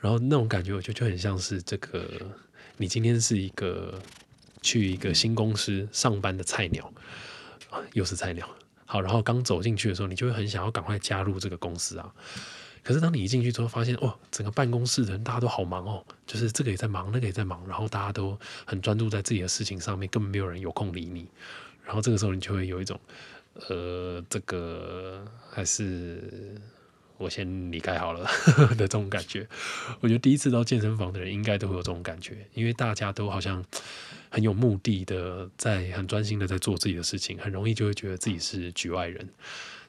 [0.00, 2.36] 然后那种感觉，我觉得就很像是这个，
[2.80, 4.00] 你今天是一个
[4.62, 6.90] 去一个新公司上班的菜鸟，
[7.92, 8.48] 又是菜鸟。
[8.86, 12.10] 好，然后刚走进去的时候，你就会很想要赶快加入这个公司啊。
[12.82, 21.28] 可是当你一进去之后，发现哦，整个办公室的人大家都好忙哦，就是这个也在忙，那个也在忙，然后大家都很专注在自己的事情上面，根本没有人有空理你。
[21.84, 22.98] 然后这个时候，你就会有一种，
[23.68, 26.58] 呃，这个还是。
[27.20, 28.24] 我先离开好了
[28.70, 29.46] 的这种感觉，
[30.00, 33.62] 我觉得第一次到健身房的人应该都会有这种感觉，因为大家都好像
[34.30, 39.28] 很有目的的在很专心的在做自己的事情，很容易就会觉得自己是局外人。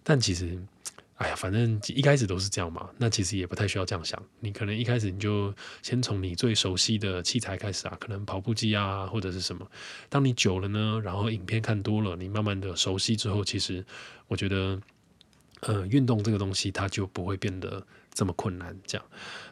[0.03, 0.61] 但其实，
[1.15, 4.21] 哎呀，反正一开始都是这样嘛，那其实也不太需要这样想。
[4.41, 9.65] 你可能一开始你就先从你最熟悉的器材开始啊，可能跑步机啊或者是什么。
[10.09, 13.85] 当你久了呢，然后影片看多了，你慢慢的熟悉之后，其实
[14.27, 14.77] 我觉得。
[15.61, 18.75] 呃，运动这个东西，它就不会变得这么困难。
[18.85, 19.07] 这样，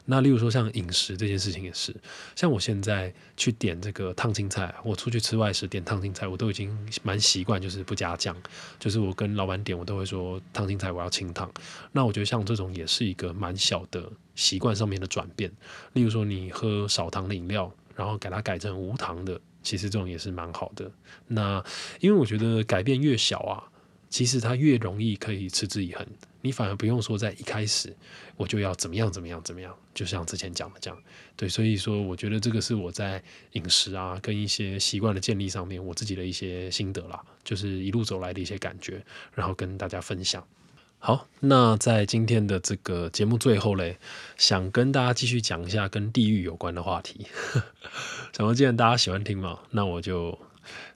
[0.06, 1.96] 那例如说像饮食这件事情也是，
[2.36, 8.36] 像我现在去点这个烫青菜，我出去吃外食点烫青菜，我都已经蛮习惯，就是不加酱，
[8.80, 11.48] 就是我跟老板点，我都会说烫青菜我要清烫。
[11.92, 15.52] 那我觉得像这种也是一个蛮小的习惯上面的转变。
[15.94, 20.92] 例如说你喝少糖的饮料，然后给它改成无糖的，其实这种也是蛮好的。
[21.28, 21.64] 那
[22.00, 23.62] 因为我觉得改变越小啊。
[24.10, 26.06] 其实它越容易可以持之以恒，
[26.42, 27.96] 你反而不用说在一开始
[28.36, 31.00] 我就要怎么样怎么样怎么样，就像之前讲的这样，
[31.36, 39.04] 对，所以说我觉得这个是我在饮食啊跟一些习惯的建立上面我自己的一些心得啦，就是一路走来的一些感觉，
[39.36, 40.44] 然后跟大家分享。
[40.98, 43.98] 好，那在今天的这个节目最后嘞，
[44.38, 47.28] 想跟大家继续讲一下跟地狱有关的话题。
[48.36, 50.38] 想说既然大家喜欢听嘛，那我就。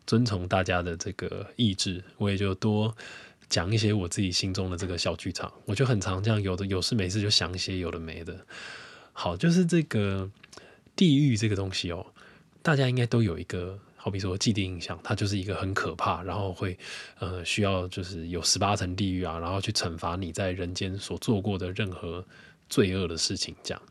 [0.06, 2.96] 遵从大家的这个意志，我也就多
[3.50, 5.52] 讲一些我自己心中的这个小剧场。
[5.66, 8.46] 我就很常这样，有的有事没事就想一些有的没的。
[9.14, 10.30] 好，就是这个
[10.96, 12.06] 地狱这个东西哦，
[12.62, 16.78] 大家应该都有一个，好比说既定印象，它就是一个很可怕，然后会
[17.20, 22.26] 呃需要就是有十八层地狱啊，然后去惩罚你在人间所做过的任何
[22.70, 23.56] 罪恶的事情。
[23.64, 23.82] 这样，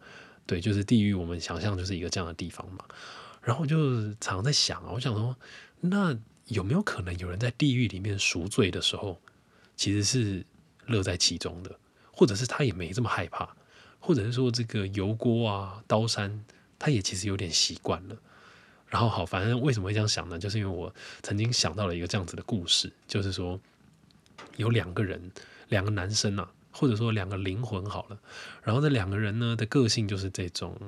[0.45, 2.85] 对，就是地狱，我们想象就是一个这样的地方嘛。
[3.41, 5.37] 然后就常在想啊，我想说。
[5.85, 6.17] 那
[6.47, 9.21] 有没有可能有人在地狱里面赎罪的时候，
[9.75, 10.47] 其实是
[10.87, 11.77] 乐在其中的，
[12.13, 13.49] 或者是他也没这么害怕，
[13.99, 16.45] 或者是说这个油锅啊、刀山，
[16.79, 18.17] 他也其实有点习惯了。
[18.87, 20.39] 然后好，反正为什么会这样想呢？
[20.39, 23.59] 就是因为我曾经想到了一个这样子的故事，就是说
[24.57, 25.33] 有两个人，
[25.69, 28.19] 两个男生啊，或者说两个灵魂好了，
[28.63, 30.79] 然后这两个人呢的个性就是这种。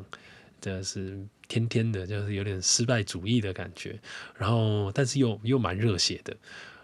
[0.73, 4.01] 的是天天的，就是有点失败主义的感觉，
[4.39, 6.35] 然后但是又又蛮热血的。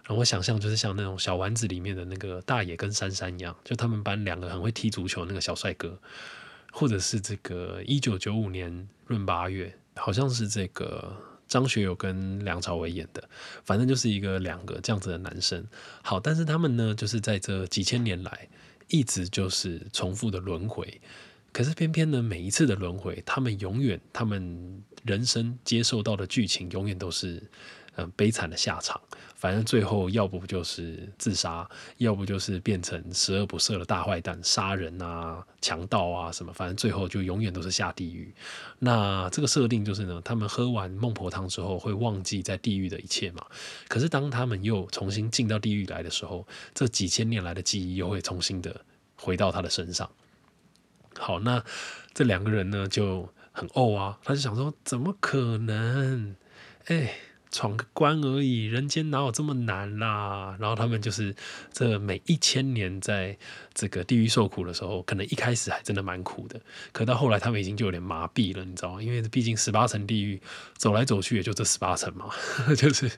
[0.03, 5.97] 然后我想象就是像那种小丸子里面的那个大野跟珊珊一样，就他们班两个很会踢足球那个小帅哥，
[6.73, 11.17] 或者是这个一九九五年闰八月，好像是这个
[11.47, 13.23] 张学友跟梁朝伟演的，
[13.65, 15.65] 反正就是一个两个这样子的男生。
[16.03, 18.49] 好，但是他们呢，就是在这几千年来
[18.89, 21.01] 一直就是重复的轮回。
[21.53, 27.43] 可是偏偏呢，每一次的轮回，他们永远，他们人生接受到的剧情永远都是，
[27.97, 29.01] 嗯，悲惨的下场。
[29.37, 36.53] 反正最后要不就是自杀，要不就是变成十恶不赦的大坏蛋，杀人啊、强盗啊什么。
[36.53, 38.35] 反正最后就永远都是下地狱。
[38.79, 43.47] 那这个设定就是呢，他们喝完孟婆汤之后会忘记在地狱的一切嘛。
[43.89, 48.79] 可是当他们又重新进到地狱来的时候，这几千年来的记忆又会重新的
[49.17, 50.09] 回到他的身上。
[51.19, 51.63] 好，那
[52.15, 56.37] 这两个人呢就很怄啊，他就想说，怎么可能？
[56.87, 57.15] 哎，
[57.51, 60.57] 闯个关而已，人间哪有这么难啦？
[60.61, 61.35] 然后他们就是
[61.73, 63.37] 这每一千年在
[63.75, 66.61] 这个地狱受苦的时候，可能一开始还真的蛮苦的，
[66.93, 69.03] 可到后来他们已经就有点麻痹了，你知道吗？
[69.03, 70.41] 因为毕竟十八层地狱
[70.77, 72.31] 走来走去也就这十八层嘛，
[72.79, 73.11] 就是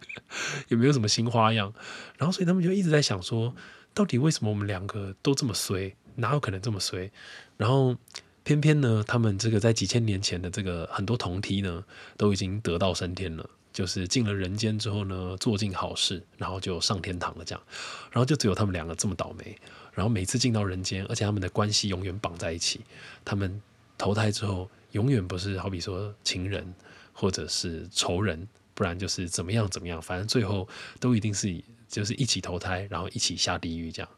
[0.69, 1.73] 也没有什么新花样。
[2.17, 3.55] 然后所以他们就一直在想说，
[3.95, 5.95] 到底为什么我们两个都这么衰？
[6.17, 7.11] 哪有可能这么衰？
[7.57, 7.97] 然后
[8.45, 11.85] 偏偏呢，他们这个在几千年前的这个很多同梯呢，
[12.17, 17.63] 都已经得道升天了，就是进了人间之后呢，做尽好事，然后就上天堂了这样。
[18.11, 19.57] 然后就只有他们两个这么倒霉，
[19.93, 22.81] 然后每次进到人间，而且他们的关系永远绑在一起，
[23.25, 23.63] 他们
[23.97, 26.75] 投胎之后永远不是好比说情人
[27.13, 34.11] 或者是仇人，不然就是怎么样怎么样，反正最后都一定是就是一起投胎，然后一起下地狱这样。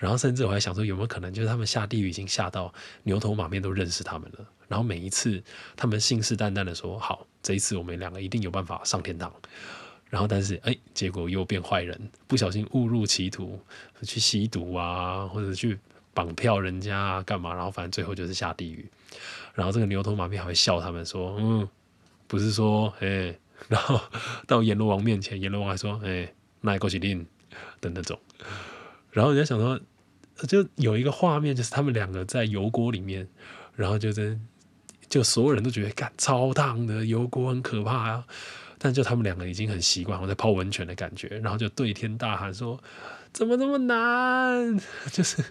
[0.00, 4.46] 然后甚至我还想说，有没有可能就是他们下地狱已经下到牛头马面都认识他们了？
[4.66, 5.42] 然后每一次
[5.76, 9.30] 他们信誓旦旦的说好，这一次我们两个一定有办法上天堂。
[10.08, 13.60] 然后但是哎，结果又变坏人，不小心误入歧途，
[14.02, 15.78] 去吸毒啊，或者去
[16.14, 17.54] 绑票人家啊，干嘛？
[17.54, 18.88] 然后反正最后就是下地狱。
[19.54, 21.68] 然后这个牛头马面还会笑他们说，嗯，
[22.26, 24.00] 不是说哎， 然后
[24.46, 26.32] 到阎罗王面前，阎罗王还说，哎，
[26.62, 27.26] 那过去令
[27.82, 28.18] 的那种。
[29.10, 29.80] 然后人家想说。
[30.48, 33.28] 就有一个画面，就是他们两个在油锅里面，
[33.74, 34.38] 然后就在
[35.06, 38.24] 就所有人都觉得，干超烫的油锅很可怕啊。
[38.78, 42.82] 但就他们两个已经很习惯我在泡温泉的感觉，然后就对天大喊说
[43.34, 44.80] ：“怎么这么难？
[45.12, 45.44] 就是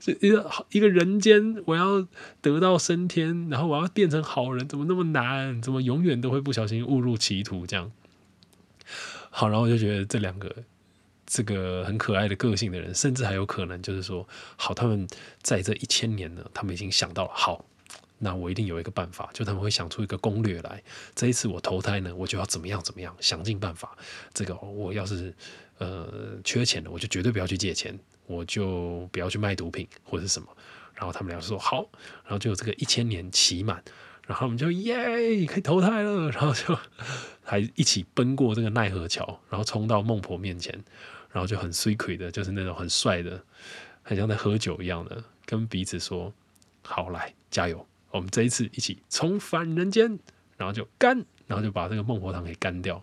[0.00, 2.08] 就一个一个人间，我要
[2.40, 5.60] 得到升天，然后我要变成好人，怎么那么难？
[5.60, 7.66] 怎么永远都会不小心误入歧途？
[7.66, 7.92] 这样
[9.28, 10.50] 好，然后我就觉得这两个。”
[11.30, 15.06] 这个很可爱的个性的人，甚至还有可能就是说，好，他们
[15.42, 17.62] 在这一千年呢，他们已经想到了，好，
[18.18, 20.82] 那我一定有一个办法，就他们会想出一个攻略来。
[21.14, 23.94] 这一次我投胎呢，我就要怎么样怎么样，想尽办法。
[24.32, 25.34] 这个我要是
[25.76, 30.48] 呃缺钱了，我就绝对不要去借钱，我就不要去卖毒品或者是什么。
[30.94, 31.86] 然后他们俩说好，
[32.24, 33.84] 然后就这个一千年期满，
[34.26, 36.76] 然后我们就耶可以投胎了， 然后就
[37.44, 40.82] 还一起奔过这个奈何桥，然后冲到孟婆面前。
[41.38, 43.40] 然后就很 secret 的，就是那种很帅的，
[44.02, 46.34] 很像在喝酒一样的，跟彼此说
[46.82, 50.18] ：“好，来加油，我们这一次一起重返人间。”
[50.58, 53.00] 然后就干，然后就把这个孟婆汤给干掉。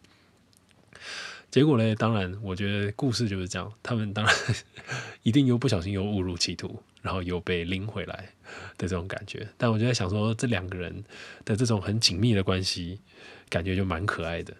[1.49, 4.35] 结果呢，当然，我觉得故事就是这样，他们当然
[5.23, 8.33] 一定又不小心又误入歧途，然后又被拎回来
[8.77, 9.47] 的这种感觉。
[9.57, 11.05] 但我就在想说，这两个人
[11.45, 12.99] 的这种很紧密的关系，
[13.47, 14.53] 感觉就蛮可爱的。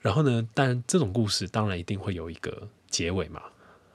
[0.00, 0.46] 然后呢？
[0.52, 3.42] 但这种故事当然一定会有一个结尾嘛。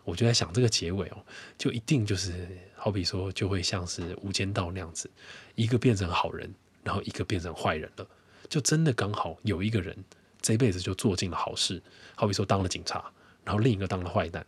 [0.03, 1.17] 我就在想，这个结尾哦，
[1.57, 5.09] 就一定就是好比说，就会像是《无间道》那样子，
[5.55, 8.07] 一个变成好人，然后一个变成坏人了。
[8.49, 9.95] 就真的刚好有一个人
[10.41, 11.81] 这辈子就做尽了好事，
[12.15, 13.05] 好比说当了警察，
[13.45, 14.45] 然后另一个当了坏蛋。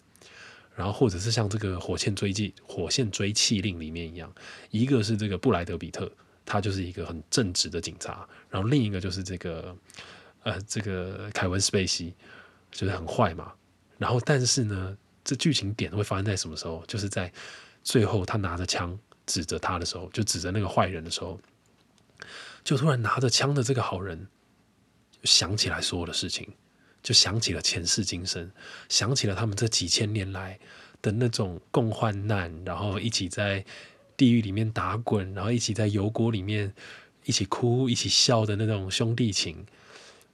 [0.75, 4.33] 然后或者是像这个《火线追击火线追气令》里面一样，
[4.71, 6.11] 一个是这个布莱德比特，
[6.43, 9.75] 他就是一个很正直的警察，然后另一个就是这个。
[10.43, 12.15] 呃，这个凯文·斯贝西
[12.71, 13.53] 就是很坏嘛。
[14.01, 16.83] 然后，但是呢，这剧情点会发生在什么时候？
[16.87, 17.31] 就是在
[17.83, 21.39] 最后他拿着枪指着他的时候，就指着那个坏人的时候，
[22.63, 24.27] 就突然拿着枪的这个好人
[25.23, 26.51] 想起来所有的事情，
[27.03, 28.51] 就想起了前世今生，
[28.89, 30.59] 想起了他们这几千年来
[30.99, 33.63] 的那种共患难，然后一起在
[34.17, 36.73] 地狱里面打滚，然后一起在油锅里面
[37.25, 39.63] 一起哭、一起笑的那种兄弟情。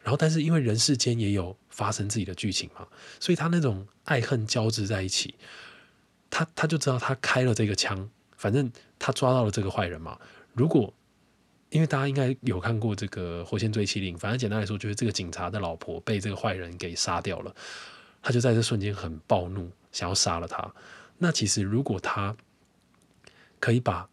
[0.07, 2.87] 然后，但是因为人世间也有发生自己的剧情嘛，
[3.19, 5.35] 所以他那种爱恨交织在一起，
[6.29, 10.17] 他他就知道他开了这个枪，反正他抓到了这个坏人嘛。
[10.53, 10.93] 如果
[11.71, 17.53] 因为大家应该有看过这个《火线追妻令》，反正简单来说就是这个警察的老婆被这个坏人给杀掉了，
[18.21, 20.73] 他就在这瞬间很暴怒，想要杀了他。
[21.17, 22.33] 那其实如果他
[23.59, 24.09] 可以把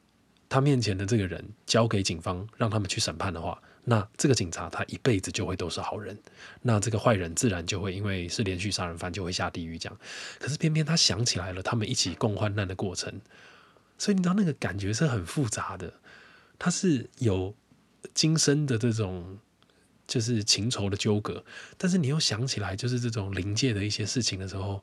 [0.48, 3.62] 他面前的这个人交给警方，让他们去审判的话。
[3.86, 6.18] 那这个警察他一辈子就会都是好人，
[6.62, 9.98] 那这个坏人自然就会因为是连续杀人犯就会下地狱这样。
[10.38, 13.20] 可是偏偏他想起来了他们一起共患难的过程，
[13.98, 15.92] 所以你知道那个感觉是很复杂的，
[16.58, 17.54] 他是有
[18.14, 19.38] 今生的这种
[20.06, 21.44] 就是情仇的纠葛，
[21.76, 24.82] 但是你又想起来就是这种临界的一些事情的时候，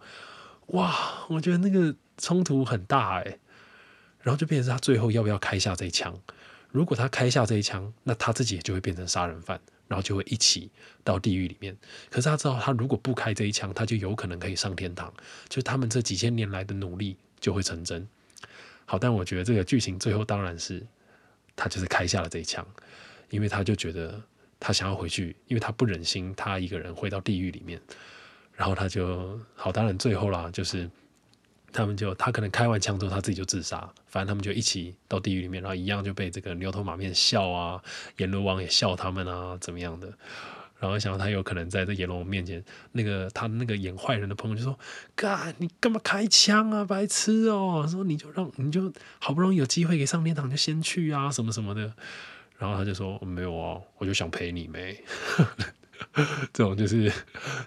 [0.68, 3.40] 哇，我觉得那个冲突很大哎，
[4.22, 6.16] 然后就变成他最后要不要开下这一枪。
[6.72, 10.72] 如果他开下这一枪，那他自己也就会变成杀人犯，然后就会一起
[11.04, 11.76] 到地狱里面。
[12.10, 15.14] 可是他知道，他如果不开这一枪，他就有可能可以上天堂，
[15.50, 18.08] 就他们这几千年来的努力就会成真。
[18.86, 20.86] 好，但我觉得这个剧情最后当然是
[21.56, 22.66] 他就是开下了这一枪，
[23.30, 24.22] 因为他就觉得
[24.60, 27.82] 他想要回去，因为他不忍心他一个人回到地狱里面，
[28.56, 30.90] 然后他就好，当然最后啦，就是。
[31.74, 33.90] 他们就他可能开完枪之后，他自己就自杀。
[34.08, 37.82] 反正他们就一起到地狱里面，然后一样就被这个牛头马面笑啊，
[38.18, 40.12] 阎罗王也笑他们啊，怎么样的？
[40.80, 42.62] 然后想到他有可能在这阎罗王面前，
[42.92, 44.78] 那个他那个演坏人的朋友就说
[45.16, 51.94] ：“干，你干嘛开枪啊，白痴哦！”说你就让你就好不容易有机会给上天堂，就先去啊，什么什么的。
[52.58, 55.02] 然后他就说：“没有啊，我就想陪你没。
[56.52, 57.12] ”这种就是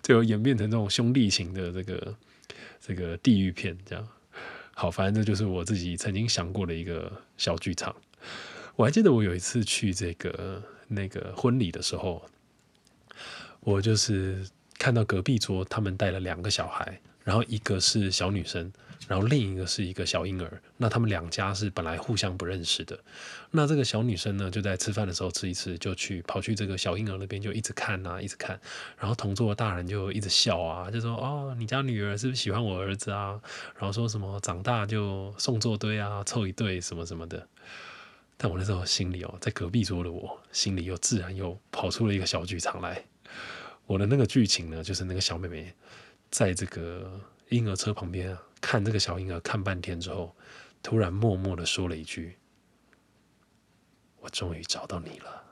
[0.02, 2.14] 就演变成这种兄弟情的这个。
[2.86, 4.06] 这个地狱片这样，
[4.74, 7.96] 好，反正这就是我自己曾经想过的一个小剧场。
[8.76, 12.22] 我还记得我有一次去这个那个婚礼的时候，
[13.60, 14.46] 我就是
[14.78, 18.70] 看到隔壁桌他们带了两个小孩，然后一个是小女生。
[19.06, 22.98] 然后另一个是一个小婴儿，那他们两家是本来互相不认识的。
[23.50, 28.58] 那这个小女生呢，就在吃饭的时候吃一吃，就去跑去这个小婴儿那边，就一直看啊，一直看。
[28.98, 33.38] 然后同桌的大人就一直笑啊，就说：“哦，你家女儿是不是喜欢我儿子啊？”
[33.76, 37.46] 然后说什么长大就送作堆啊，凑一对什么什么的。
[38.38, 43.04] 但我那时候心里哦，在隔壁桌的我心里又自然又跑出了一个小剧场来。
[43.86, 45.72] 我的那个剧情呢，就是那个小妹妹
[46.30, 48.42] 在这个婴儿车旁边啊。
[48.66, 50.34] 看这个小婴儿看半天之后，
[50.82, 52.38] 突然默默的说了一句
[54.20, 55.44] ：“我终于找到你了。”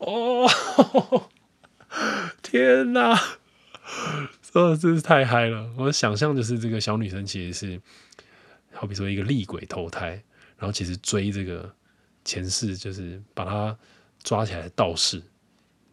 [0.00, 1.30] 哦，
[2.42, 3.16] 天哪！
[4.52, 5.72] 哦，真是太嗨了！
[5.76, 7.80] 我想象就是这个小女生其实是，
[8.72, 10.20] 好比说一个厉鬼投胎，
[10.58, 11.72] 然后其实追这个
[12.24, 13.78] 前世，就是把她
[14.24, 15.22] 抓起来的道士，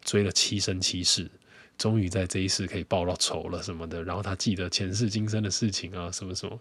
[0.02, 1.30] 追了七生七世。
[1.78, 6.58] 终于在这一世可以报到仇了什么的，然后他记得前世今生的事情啊，什么什么。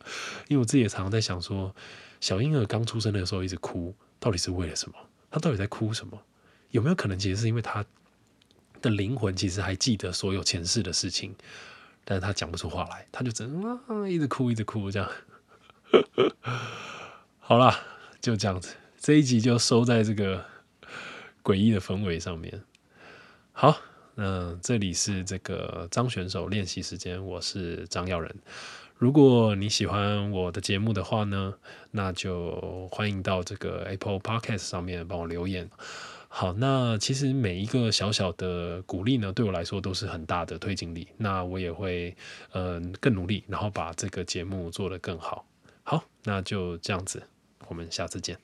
[0.47, 1.75] 因为我自己也常常在想说，
[2.21, 4.95] 小婴儿刚出生的时候一直哭，到底是为了什么？
[5.31, 6.21] 他到底在哭什么？
[6.69, 7.83] 有没有可能其实是因为他
[8.79, 11.35] 的灵魂其实还记得所有前世的事情，
[12.05, 15.09] 但是他讲不出话来，他就只能啊一直哭一直哭这样。
[17.39, 17.79] 好啦，
[18.21, 20.45] 就这样子，这一集就收在这个
[21.41, 22.61] 诡异的氛围上面。
[23.51, 23.81] 好。
[24.19, 28.35] 嗯，这里是这个张选手练习时间，我是张耀仁。
[28.95, 31.53] 如果你喜欢我的节目的话呢，
[31.91, 35.69] 那就欢迎到这个 Apple Podcast 上面帮我留言。
[36.29, 41.07] 好，那其实每一个小小的鼓励呢，对我来说都是很大的推进力。
[41.17, 42.17] 那我也会
[42.53, 45.45] 嗯更努力，然后把这个节目做得更好。
[45.83, 47.21] 好，那就这样子，
[47.67, 48.35] 我们下次见。